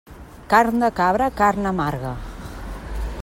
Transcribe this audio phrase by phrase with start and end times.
[0.53, 2.15] Carn de cabra, carn amarga.